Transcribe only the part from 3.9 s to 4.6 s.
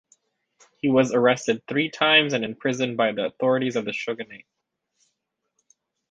shogunate.